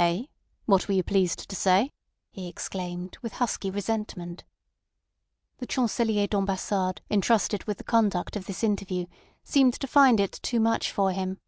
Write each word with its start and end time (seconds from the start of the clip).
"Eh? 0.00 0.24
What 0.66 0.88
were 0.88 0.94
you 0.94 1.04
pleased 1.04 1.48
to 1.48 1.54
say?" 1.54 1.92
he 2.32 2.48
exclaimed, 2.48 3.16
with 3.22 3.34
husky 3.34 3.70
resentment. 3.70 4.42
The 5.58 5.68
Chancelier 5.68 6.26
d'Ambassade 6.26 7.00
entrusted 7.08 7.62
with 7.62 7.78
the 7.78 7.84
conduct 7.84 8.34
of 8.34 8.46
this 8.46 8.64
interview 8.64 9.06
seemed 9.44 9.74
to 9.74 9.86
find 9.86 10.18
it 10.18 10.32
too 10.42 10.58
much 10.58 10.90
for 10.90 11.12
him. 11.12 11.38